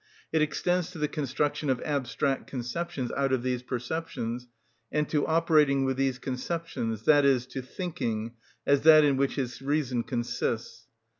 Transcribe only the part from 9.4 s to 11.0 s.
reason consists.